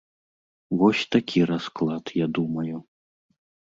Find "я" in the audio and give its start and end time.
2.25-2.31